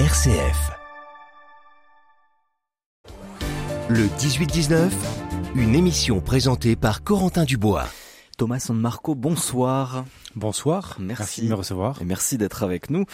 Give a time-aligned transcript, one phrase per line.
[0.00, 0.72] RCF.
[3.88, 4.90] Le 18-19,
[5.54, 7.86] une émission présentée par Corentin Dubois.
[8.36, 10.04] Thomas San Marco, bonsoir.
[10.34, 12.02] Bonsoir, merci, de me recevoir.
[12.02, 13.04] Et merci d'être avec nous,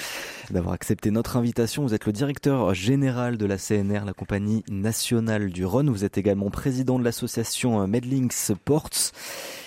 [0.50, 1.82] d'avoir accepté notre invitation.
[1.82, 5.90] Vous êtes le directeur général de la CNR, la compagnie nationale du Rhône.
[5.90, 9.12] Vous êtes également président de l'association Medlinks Ports.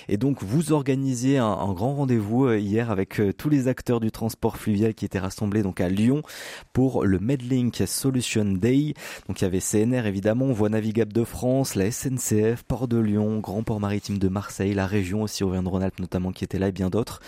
[0.10, 4.00] Et donc vous organisiez un, un grand rendez-vous euh, hier avec euh, tous les acteurs
[4.00, 6.22] du transport fluvial qui étaient rassemblés donc à Lyon
[6.74, 8.94] pour le Medlink Solution Day.
[9.28, 13.40] Donc il y avait CNR évidemment, Voie navigable de France, la SNCF, Port de Lyon,
[13.40, 16.90] Grand Port Maritime de Marseille, la région aussi Auvergne-Rhône-Alpes notamment qui était là et bien
[16.90, 17.22] d'autres.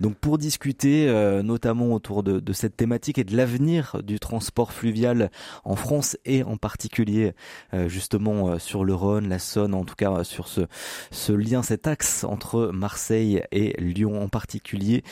[0.00, 4.72] Donc pour discuter euh, notamment autour de, de, cette thématique et de l'avenir du transport
[4.72, 5.30] fluvial
[5.64, 7.32] en France et en particulier
[7.74, 10.62] euh, justement euh, sur le Rhône, la Saône, en tout cas sur ce,
[11.10, 15.02] ce lien, cet axe entre Marseille et Lyon en particulier.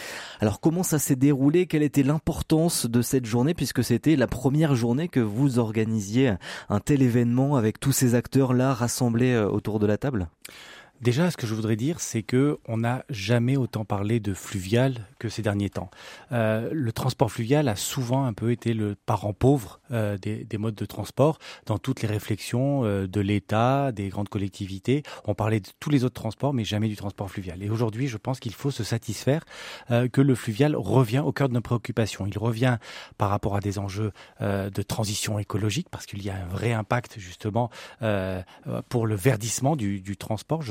[0.40, 1.66] Alors comment ça s'est déroulé?
[1.66, 6.34] Quelle était l'importance de cette journée puisque c'était la première journée que vous organisiez
[6.68, 10.28] un tel événement avec tous ces acteurs là rassemblés autour de la table?
[11.00, 15.06] Déjà, ce que je voudrais dire, c'est que on n'a jamais autant parlé de fluvial
[15.20, 15.90] que ces derniers temps.
[16.32, 20.58] Euh, le transport fluvial a souvent un peu été le parent pauvre euh, des, des,
[20.58, 25.04] modes de transport dans toutes les réflexions euh, de l'État, des grandes collectivités.
[25.24, 27.62] On parlait de tous les autres transports, mais jamais du transport fluvial.
[27.62, 29.44] Et aujourd'hui, je pense qu'il faut se satisfaire
[29.90, 32.26] euh, que le fluvial revient au cœur de nos préoccupations.
[32.26, 32.78] Il revient
[33.18, 36.72] par rapport à des enjeux euh, de transition écologique, parce qu'il y a un vrai
[36.72, 37.70] impact justement
[38.02, 38.42] euh,
[38.88, 40.62] pour le verdissement du, du transport.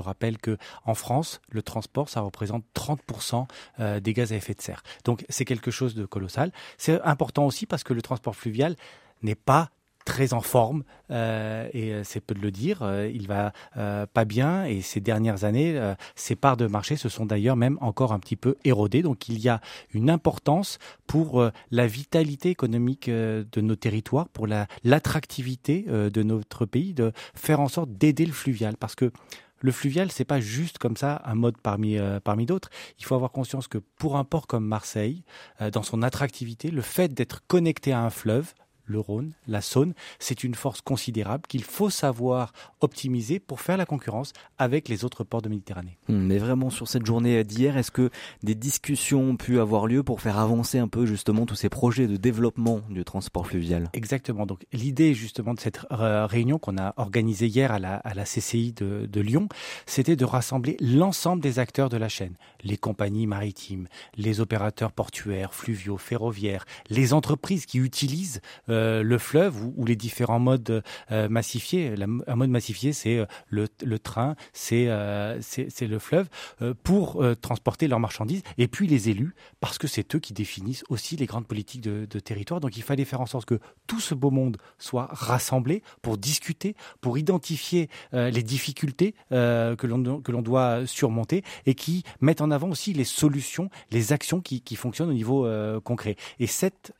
[0.41, 3.47] Que en France, le transport, ça représente 30%
[3.79, 4.83] euh, des gaz à effet de serre.
[5.05, 6.51] Donc c'est quelque chose de colossal.
[6.77, 8.75] C'est important aussi parce que le transport fluvial
[9.21, 9.69] n'est pas
[10.05, 12.79] très en forme euh, et euh, c'est peu de le dire.
[13.13, 15.79] Il va pas bien et ces dernières années,
[16.15, 19.01] ses parts de marché se sont d'ailleurs même encore un petit peu érodées.
[19.01, 19.61] Donc il y a
[19.93, 26.93] une importance pour la vitalité économique de nos territoires, pour la l'attractivité de notre pays,
[26.93, 29.11] de faire en sorte d'aider le fluvial parce que
[29.59, 32.69] le fluvial, c'est pas juste comme ça un mode parmi euh, parmi d'autres.
[32.99, 35.23] Il faut avoir conscience que pour un port comme Marseille,
[35.61, 38.53] euh, dans son attractivité, le fait d'être connecté à un fleuve,
[38.87, 43.85] le Rhône, la Saône, c'est une force considérable qu'il faut savoir optimiser pour faire la
[43.85, 45.97] concurrence avec les autres ports de Méditerranée.
[46.07, 48.09] Mais vraiment sur cette journée d'hier, est-ce que
[48.43, 52.07] des discussions ont pu avoir lieu pour faire avancer un peu justement tous ces projets
[52.07, 53.89] de développement du transport fluvial?
[53.93, 54.45] Exactement.
[54.45, 58.73] Donc l'idée justement de cette réunion qu'on a organisée hier à la, à la CCI
[58.73, 59.49] de, de Lyon,
[59.85, 65.53] c'était de rassembler l'ensemble des acteurs de la chaîne, les compagnies maritimes, les opérateurs portuaires,
[65.53, 71.93] fluviaux, ferroviaires, les entreprises qui utilisent euh, le fleuve ou, les différents modes euh, massifiés.
[72.27, 75.39] Un mode massifié, c'est euh, le, train, c'est euh,
[75.81, 76.27] le fleuve,
[76.61, 78.43] euh, pour euh, transporter leurs marchandises.
[78.57, 82.05] Et puis les élus, parce que c'est eux qui définissent aussi les grandes politiques de,
[82.19, 82.59] territoire.
[82.59, 86.75] Donc il fallait faire en sorte que tout ce beau monde soit rassemblé pour discuter,
[86.99, 93.03] pour identifier les difficultés que l'on doit surmonter et qui mettent en avant aussi les
[93.03, 95.47] solutions, les actions qui, qui fonctionnent au niveau
[95.83, 96.15] concret.
[96.39, 96.91] Et cette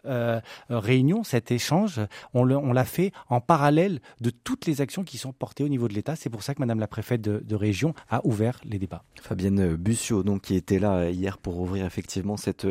[0.70, 2.00] réunion, cet échange, échange,
[2.34, 5.94] on l'a fait en parallèle de toutes les actions qui sont portées au niveau de
[5.94, 6.16] l'État.
[6.16, 9.04] C'est pour ça que Madame la préfète de, de, région a ouvert les débats.
[9.22, 12.68] Fabienne Bussiot, donc, qui était là hier pour ouvrir effectivement cette,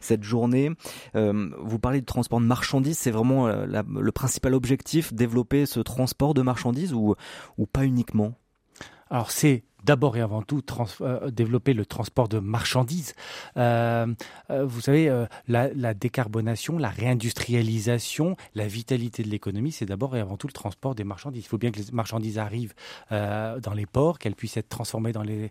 [0.00, 0.70] cette journée.
[1.14, 5.64] Euh, vous parlez de transport de marchandises, c'est vraiment euh, la, le principal objectif, développer
[5.64, 7.14] ce transport de marchandises ou,
[7.56, 8.34] ou pas uniquement?
[9.10, 10.62] Alors c'est d'abord et avant tout
[11.00, 13.14] euh, développer le transport de marchandises.
[13.56, 14.06] Euh,
[14.50, 20.36] euh, vous savez, la, décarbonation, la réindustrialisation, la vitalité de l'économie, c'est d'abord et avant
[20.36, 21.44] tout le transport des marchandises.
[21.44, 22.74] Il faut bien que les marchandises arrivent
[23.10, 25.50] dans les ports, qu'elles puissent être transformées dans les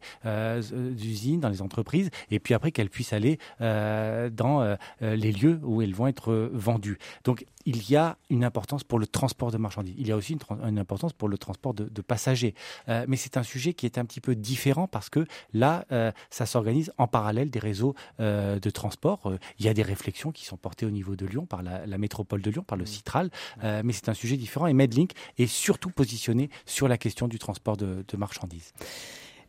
[1.04, 5.94] usines, dans les entreprises, et puis après qu'elles puissent aller dans les lieux où elles
[5.94, 6.98] vont être vendues.
[7.24, 9.96] Donc il y a une importance pour le transport de marchandises.
[9.98, 12.56] Il y a aussi une, importance pour le transport de, de passagers.
[12.88, 16.48] mais c'est un sujet qui est un petit peu différent parce que là, euh, ça
[16.48, 19.28] s'organise en parallèle des réseaux euh, de transport.
[19.28, 21.86] Euh, il y a des réflexions qui sont portées au niveau de Lyon par la,
[21.86, 23.30] la métropole de Lyon, par le Citral,
[23.64, 24.66] euh, mais c'est un sujet différent.
[24.66, 28.74] Et Medlink est surtout positionné sur la question du transport de, de marchandises.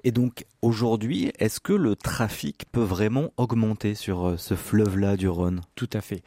[0.02, 5.62] Et donc aujourd'hui, est-ce que le trafic peut vraiment augmenter sur ce fleuve-là du Rhône?
[5.76, 6.22] Tout à fait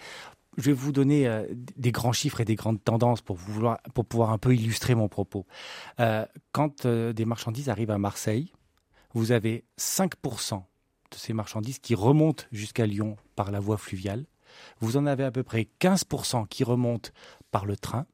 [0.58, 4.38] je vais vous donner euh, des grands chiffres et des grandes tendances pour, pouvoir un
[4.38, 5.46] peu illustrer mon propos.
[6.00, 8.52] Euh, quand euh, des marchandises arrivent à Marseille,
[9.14, 10.56] vous avez 5%
[11.12, 14.26] de ces marchandises qui remontent jusqu'à Lyon par la voie fluviale.
[14.80, 17.12] Vous en avez à peu près 15% qui remontent
[17.52, 18.06] par le train.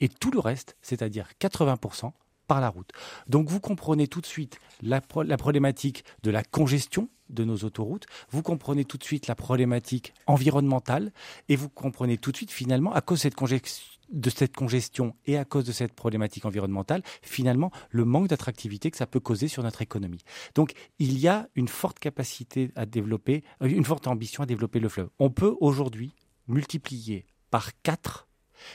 [0.00, 2.12] Et tout le reste, c'est-à-dire 80%,
[2.58, 2.90] la route.
[3.28, 8.06] Donc vous comprenez tout de suite la, la problématique de la congestion de nos autoroutes,
[8.30, 11.12] vous comprenez tout de suite la problématique environnementale
[11.48, 15.14] et vous comprenez tout de suite finalement à cause de cette congestion de cette congestion
[15.26, 19.48] et à cause de cette problématique environnementale, finalement, le manque d'attractivité que ça peut causer
[19.48, 20.24] sur notre économie.
[20.54, 24.80] Donc, il y a une forte capacité à développer, euh, une forte ambition à développer
[24.80, 25.10] le fleuve.
[25.18, 26.12] On peut aujourd'hui
[26.48, 28.26] multiplier par quatre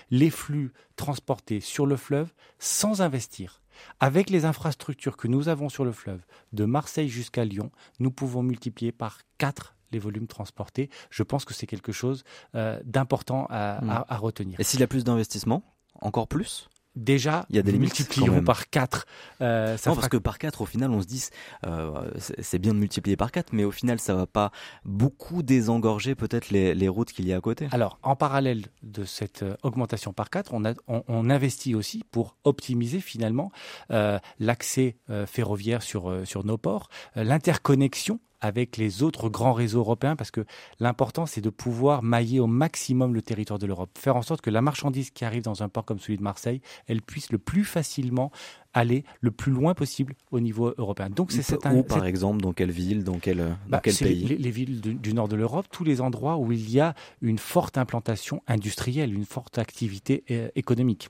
[0.10, 3.62] les flux transportés sur le fleuve sans investir.
[4.00, 6.22] Avec les infrastructures que nous avons sur le fleuve,
[6.54, 10.90] de Marseille jusqu'à Lyon, nous pouvons multiplier par 4 les volumes transportés.
[11.10, 12.24] Je pense que c'est quelque chose
[12.56, 14.04] euh, d'important à, hmm.
[14.08, 14.60] à, retenir.
[14.60, 15.64] Et s'il y a plus d'investissement,
[16.02, 16.70] encore plus?
[16.96, 19.06] Déjà, il y a des multiplions par 4.
[19.42, 21.24] Euh, non, parce que par 4, au final, on se dit,
[21.66, 24.52] euh, c'est bien de multiplier par 4, mais au final, ça va pas
[24.84, 27.68] beaucoup désengorger peut-être les, les, routes qu'il y a à côté.
[27.72, 32.04] Alors, en parallèle de cette euh, augmentation par 4, on, a, on, on investit aussi
[32.12, 33.52] pour optimiser finalement
[33.92, 34.98] euh, l'accès
[35.28, 40.46] ferroviaire sur, sur nos ports, l'interconnexion avec les autres grands réseaux européens parce que
[40.80, 44.50] l'important c'est de pouvoir mailler au maximum le territoire de l'Europe, faire en sorte que
[44.50, 47.64] la marchandise qui arrive dans un port comme celui de Marseille, elle puisse le plus
[47.64, 48.32] facilement
[48.74, 51.10] aller le plus loin possible au niveau européen.
[51.10, 54.38] Donc c'est cette où par exemple dans quelle ville, dans quel, dans bah, quel pays?
[54.38, 57.78] les, villes du, nord de l'Europe, tous les endroits où il y a une forte
[57.78, 61.10] implantation industrielle, une forte activité euh, économique.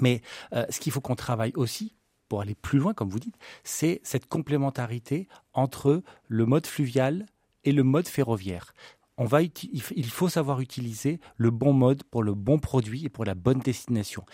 [0.00, 0.22] Mais
[0.52, 1.94] euh, ce qu'il faut qu'on travaille aussi,
[2.28, 7.26] pour aller plus loin, comme vous dites, c'est cette complémentarité entre le mode fluvial
[7.64, 8.74] et le mode ferroviaire.
[9.16, 13.24] On va, il faut savoir utiliser le bon mode pour le bon produit et pour
[13.24, 14.24] la bonne destination.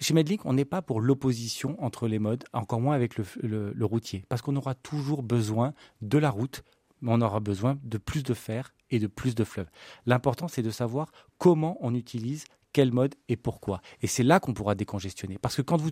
[0.00, 3.24] Chez Medlink, on n'est pas pour l'opposition entre les modes, encore moins avec le,
[3.72, 5.72] le routier, parce qu'on aura toujours besoin
[6.02, 6.62] de la route,
[7.00, 9.70] mais on aura besoin de plus de fer et de plus de fleuves.
[10.04, 13.80] L'important, c'est de savoir comment on utilise quel mode et pourquoi.
[14.00, 15.38] Et c'est là qu'on pourra décongestionner.
[15.38, 15.90] Parce que quand vous,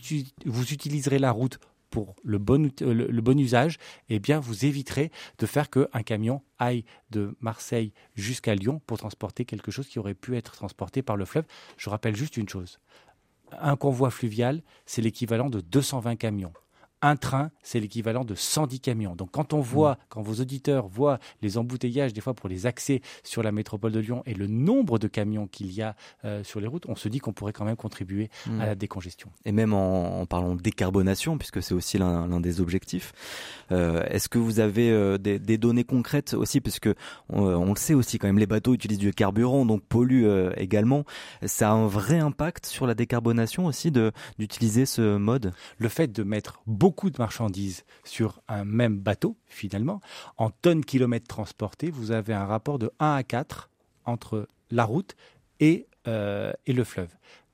[0.73, 1.59] utiliserez la route
[1.91, 3.79] pour le bon, le, bon usage,
[4.09, 9.44] eh bien, vous éviterez de faire qu'un camion aille de Marseille jusqu'à Lyon pour transporter
[9.44, 11.47] quelque chose qui aurait pu être transporté par le fleuve.
[11.77, 12.79] Je rappelle juste une chose.
[13.59, 16.53] Un convoi fluvial, c'est l'équivalent de 220 camions
[17.02, 19.14] un train, c'est l'équivalent de 110 camions.
[19.14, 19.97] Donc quand on voit, mm.
[20.08, 24.00] quand vos auditeurs voient les embouteillages des fois pour les accès sur la métropole de
[24.00, 27.08] Lyon et le nombre de camions qu'il y a euh, sur les routes, on se
[27.08, 28.31] dit qu'on pourrait quand même contribuer
[28.61, 28.79] à la mm.
[28.79, 29.31] décongestion.
[29.44, 33.12] Et même en, parlant de décarbonation, puisque c'est aussi l'un des objectifs,
[33.73, 36.94] euh, est-ce que vous avez euh, des, données concrètes aussi, parce que
[37.29, 41.05] on, le sait aussi quand même, les bateaux utilisent du carburant, donc polluent également.
[41.44, 45.53] Ça a un vrai impact sur la décarbonation aussi d'utiliser ce mode?
[45.79, 50.00] Le fait de mettre beaucoup beaucoup de marchandises sur un même bateau, finalement,
[50.38, 53.70] en tonnes kilomètres transportés, vous avez un rapport de 1 à 4
[54.06, 55.14] entre la route
[55.60, 57.10] et, euh, et le fleuve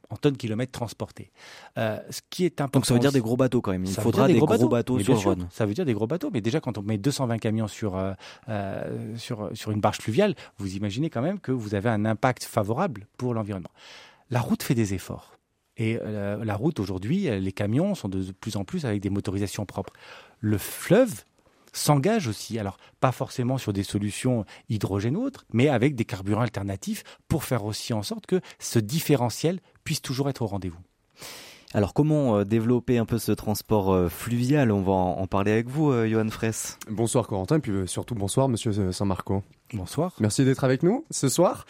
[0.09, 1.33] en tonnes kilomètres transportés.
[1.77, 2.79] Euh, ce qui est important.
[2.79, 3.85] Donc ça veut dire des gros bateaux quand même.
[3.85, 5.49] Il faudra des, gros, bateaux, sur Rhône.
[5.51, 9.17] Ça veut dire des gros bateaux, mais déjà quand on met 220 camions sur euh,
[9.17, 13.09] sur sur une barge fluviale, vous imaginez quand même que vous avez un impact favorable
[13.19, 13.73] pour l'environnement.
[14.31, 15.36] La route fait des efforts.
[15.77, 19.67] Et euh, la route aujourd'hui, les camions sont de plus en plus avec des motorisations
[19.67, 19.93] propres.
[20.41, 21.25] Le fleuve
[21.73, 26.41] s'engage aussi, alors pas forcément sur des solutions hydrogène ou autres, mais avec des carburants
[26.41, 30.81] alternatifs pour faire aussi en sorte que ce différentiel puisse toujours être au rendez-vous.
[31.75, 34.73] Alors comment euh, développer un peu ce transport euh, fluvial?
[34.73, 36.79] On va en parler avec vous, Johan Fraisse.
[36.89, 39.43] Bonsoir Corentin, et puis surtout bonsoir Monsieur Saint-Marco.
[39.73, 40.15] Bonsoir.
[40.21, 41.67] Merci d'être avec nous ce soir.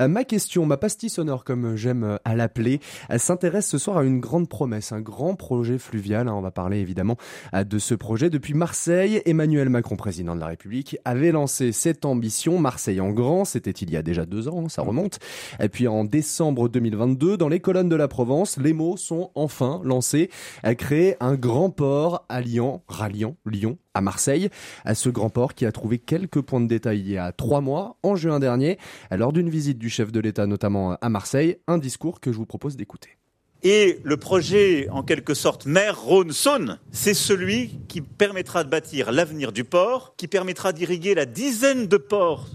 [0.00, 2.80] Euh, ma question, ma pastille sonore comme j'aime euh, à l'appeler,
[3.18, 6.26] s'intéresse ce soir à une grande promesse, un grand projet fluvial.
[6.26, 6.34] Hein.
[6.34, 7.16] on va parler évidemment
[7.54, 8.30] euh, de ce projet.
[8.30, 12.58] Depuis Marseille, Emmanuel Macron, président de la République, avait lancé cette ambition.
[12.58, 15.20] Marseille en grand, c'était il y a déjà deux ans, ça remonte.
[15.60, 19.80] Et puis en décembre 2022, dans les colonnes de la Provence, les mots sont enfin
[19.84, 20.30] lancés.
[20.64, 24.50] À créer un grand port alliant, ralliant Lyon à Marseille,
[24.84, 27.60] à ce grand port qui a trouvé quelques points de détail il y a trois
[27.60, 28.78] mois, en juin dernier,
[29.10, 32.46] lors d'une visite du chef de l'État notamment à Marseille, un discours que je vous
[32.46, 33.16] propose d'écouter.
[33.62, 39.50] Et le projet, en quelque sorte, mer Rhône-Saône, c'est celui qui permettra de bâtir l'avenir
[39.50, 42.46] du port, qui permettra d'irriguer la dizaine de ports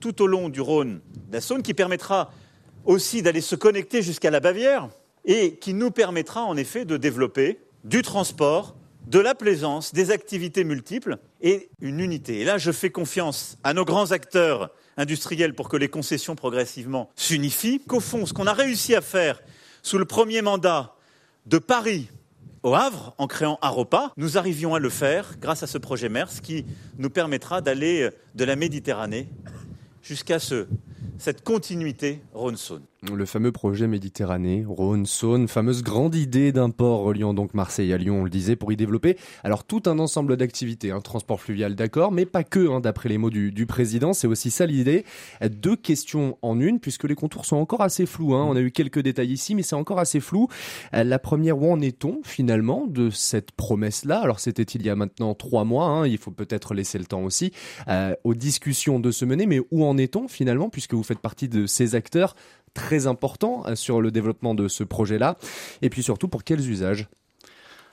[0.00, 1.00] tout au long du Rhône,
[1.32, 2.30] la Saône, qui permettra
[2.84, 4.88] aussi d'aller se connecter jusqu'à la Bavière
[5.24, 8.76] et qui nous permettra en effet de développer du transport
[9.06, 12.40] de la plaisance, des activités multiples et une unité.
[12.40, 17.10] Et là, je fais confiance à nos grands acteurs industriels pour que les concessions progressivement
[17.16, 19.40] s'unifient, qu'au fond, ce qu'on a réussi à faire
[19.82, 20.94] sous le premier mandat
[21.46, 22.08] de Paris
[22.62, 26.42] au Havre, en créant Aropa, nous arrivions à le faire grâce à ce projet MERS
[26.42, 26.66] qui
[26.98, 29.28] nous permettra d'aller de la Méditerranée
[30.02, 30.66] jusqu'à ce,
[31.18, 32.84] cette continuité Rhône-Saône.
[33.08, 37.96] Le fameux projet Méditerranée, Rhône, Saône, fameuse grande idée d'un port reliant donc Marseille à
[37.96, 41.74] Lyon, on le disait, pour y développer alors tout un ensemble d'activités, hein, transport fluvial
[41.74, 45.06] d'accord, mais pas que, hein, d'après les mots du, du président, c'est aussi ça l'idée.
[45.50, 48.44] Deux questions en une, puisque les contours sont encore assez flous, hein.
[48.46, 50.48] on a eu quelques détails ici, mais c'est encore assez flou.
[50.92, 54.20] La première, où en est-on finalement de cette promesse-là?
[54.20, 57.22] Alors c'était il y a maintenant trois mois, hein, il faut peut-être laisser le temps
[57.22, 57.52] aussi
[57.88, 61.48] euh, aux discussions de se mener, mais où en est-on finalement, puisque vous faites partie
[61.48, 62.36] de ces acteurs
[62.74, 65.36] très important euh, sur le développement de ce projet-là
[65.82, 67.08] Et puis surtout, pour quels usages?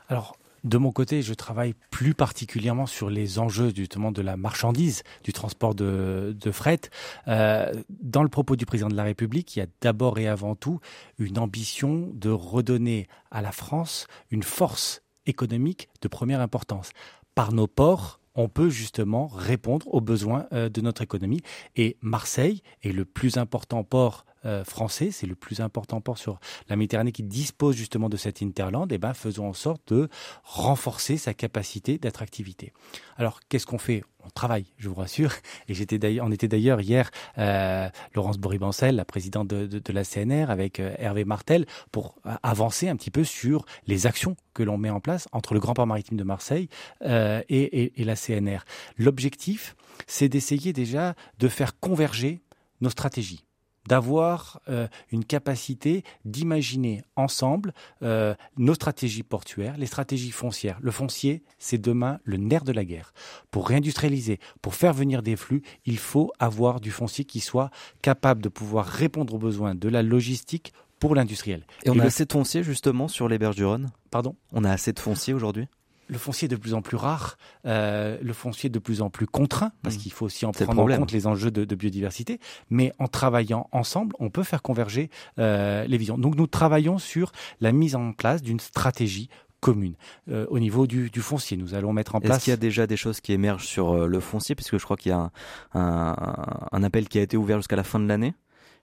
[0.09, 5.03] Alors, de mon côté, je travaille plus particulièrement sur les enjeux justement de la marchandise,
[5.23, 6.81] du transport de, fret.
[7.27, 10.55] Euh, dans le propos du président de la République, il y a d'abord et avant
[10.55, 10.79] tout
[11.19, 16.91] une ambition de redonner à la France une force économique de première importance.
[17.35, 21.41] Par nos ports, on peut justement répondre aux besoins euh, de notre économie.
[21.75, 26.39] Et Marseille est le plus important port euh, français, c'est le plus important port sur
[26.69, 30.09] la Méditerranée qui dispose justement de cette interland, et eh ben faisons en sorte de
[30.43, 32.71] renforcer sa capacité d'attractivité.
[33.17, 34.03] Alors qu'est-ce qu'on fait?
[34.25, 35.31] On travaille, je vous rassure.
[35.69, 40.49] Et j'étais d'ailleurs, on était d'ailleurs hier euh, Laurence Boribancel, la présidente de, la CNR,
[40.49, 44.89] avec euh, Hervé Martel, pour avancer un petit peu sur les actions que l'on met
[44.89, 46.67] en place entre le Grand Port Maritime de Marseille
[47.01, 48.59] et la CNR.
[48.97, 49.75] L'objectif,
[50.07, 52.41] c'est d'essayer déjà de faire converger
[52.81, 53.46] nos stratégies
[53.87, 60.77] d'avoir euh, une capacité d'imaginer ensemble euh, nos stratégies portuaires, les stratégies foncières.
[60.81, 63.13] Le foncier, c'est demain le nerf de la guerre.
[63.49, 68.41] Pour réindustrialiser, pour faire venir des flux, il faut avoir du foncier qui soit capable
[68.41, 71.65] de pouvoir répondre aux besoins de la logistique pour l'industriel.
[71.85, 73.89] Et on a assez de foncier justement sur les berges du Rhône?
[74.11, 74.35] Pardon?
[74.51, 75.67] On a assez de foncier aujourd'hui?
[76.07, 79.09] Le foncier est de plus en plus rare, euh, le foncier est de plus en
[79.09, 79.99] plus contraint, parce mmh.
[79.99, 82.39] qu'il faut aussi en prendre en compte les enjeux de, biodiversité.
[82.69, 86.17] Mais en travaillant ensemble, on peut faire converger euh, les visions.
[86.17, 89.95] Donc nous travaillons sur la mise en place d'une stratégie commune.
[90.29, 92.37] Euh, au niveau du, foncier, nous allons mettre en place.
[92.37, 94.97] Est-ce qu'il y a déjà des choses qui émergent sur le foncier, puisque je crois
[94.97, 95.31] qu'il y a
[95.73, 98.33] un appel qui a été ouvert jusqu'à la fin de l'année?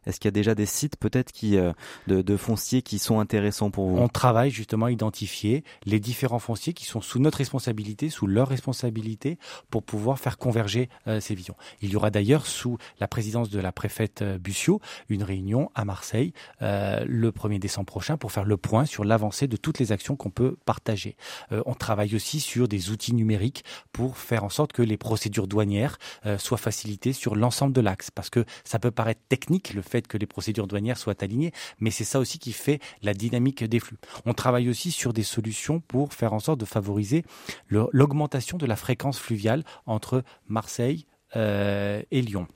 [0.07, 1.73] Est-ce qu'il y a déjà des sites peut-être qui euh,
[2.07, 3.99] de, fonciers qui sont intéressants pour vous?
[3.99, 8.49] On travaille justement à identifier les différents fonciers qui sont sous notre responsabilité, sous leur
[8.49, 9.39] responsabilité,
[9.71, 11.57] pour pouvoir faire converger euh, ces visions.
[11.83, 15.85] Il y aura d'ailleurs sous la présidence de la préfète euh, Bussio une réunion à
[15.85, 20.17] Marseille le 1er décembre prochain pour faire le point sur l'avancée de toutes les actions
[20.17, 21.17] qu'on peut partager.
[21.51, 25.99] on travaille aussi sur des outils numériques pour faire en sorte que les procédures douanières
[26.39, 30.19] soient facilitées sur l'ensemble de l'axe, parce que ça peut paraître technique le fait que
[30.19, 33.99] les procédures douanières soient alignées, mais c'est ça aussi qui fait la dynamique des flux.
[34.27, 37.25] On travaille aussi sur des solutions pour faire en sorte de favoriser
[37.69, 42.47] l'augmentation de la fréquence fluviale entre Marseille euh, et Lyon.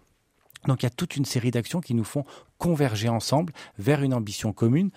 [0.67, 2.25] Donc il y a toute une série d'actions qui nous font
[2.59, 4.91] converger ensemble vers une ambition commune,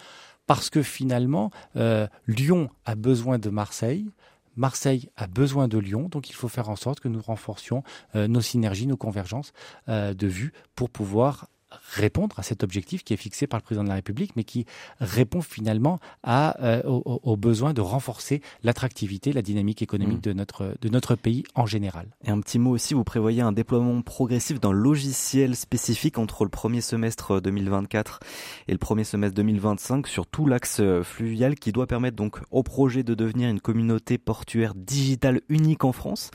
[0.47, 4.09] parce que finalement, euh, Lyon a besoin de Marseille,
[4.55, 7.83] Marseille a besoin de Lyon, donc il faut faire en sorte que nous renforcions
[8.15, 9.53] euh, nos synergies, nos convergences
[9.87, 11.47] de vues pour pouvoir
[11.93, 14.65] répondre à cet objectif qui est fixé par le président de la République, mais qui
[14.99, 20.29] répond finalement à, euh, au, besoin de renforcer l'attractivité, la dynamique économique mmh.
[20.29, 22.07] de, notre, de notre pays en général.
[22.23, 26.49] Et un petit mot aussi, vous prévoyez un déploiement progressif d'un logiciel spécifique entre le
[26.49, 28.19] premier semestre 2024
[28.67, 32.63] et le premier semestre 2025 sur tout l'axe euh, fluvial qui doit permettre donc au
[32.63, 36.31] projet de devenir une communauté portuaire digitale unique en France.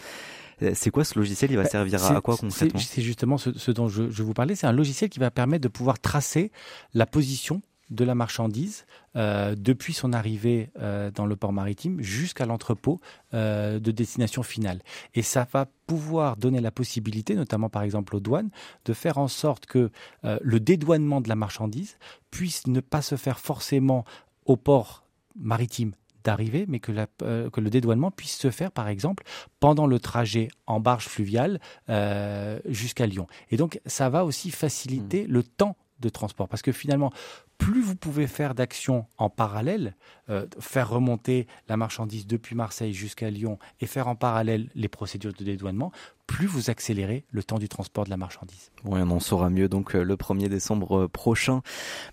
[0.63, 1.51] Euh, c'est quoi ce logiciel?
[1.51, 2.81] Il va bah, servir à, quoi concrètement?
[2.81, 4.55] C'est justement ce, dont je, vous parlais.
[4.55, 6.51] C'est un logiciel qui va permettre de pouvoir tracer
[6.95, 8.85] la position de la marchandise
[9.15, 13.01] euh, depuis son arrivée euh, dans le port maritime jusqu'à l'entrepôt
[13.33, 14.81] de destination finale.
[15.15, 18.51] Et ça va pouvoir donner la possibilité, notamment par exemple aux douanes,
[18.87, 19.91] de faire en sorte que
[20.23, 21.99] le dédouanement de la marchandise
[22.31, 24.05] puisse ne pas se faire forcément
[24.47, 25.05] au port
[25.37, 25.93] maritime
[26.27, 26.93] d'arriver, mais que,
[27.23, 29.23] euh, que, le dédouanement puisse se faire, par exemple,
[29.61, 33.29] pendant le trajet en barge fluviale euh, jusqu'à Lyon.
[33.51, 35.31] Et donc, ça va aussi faciliter mmh.
[35.31, 37.11] le temps de transport, parce que finalement,
[37.59, 39.95] plus vous pouvez faire d'actions en parallèle,
[40.29, 45.33] euh, faire remonter la marchandise depuis Marseille jusqu'à Lyon et faire en parallèle les procédures
[45.33, 45.93] de dédouanement,
[46.27, 48.71] plus vous accélérez le temps du transport de la marchandise.
[48.85, 51.63] Bon, on en saura mieux donc euh, le 1er décembre euh, prochain.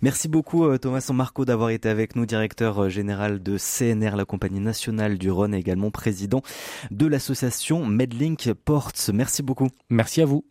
[0.01, 5.17] Merci beaucoup Thomas Sanmarco d'avoir été avec nous, directeur général de CNR, la compagnie nationale
[5.17, 6.41] du Rhône et également président
[6.91, 8.91] de l'association Medlink Ports.
[9.13, 9.69] Merci beaucoup.
[9.89, 10.45] Merci à vous.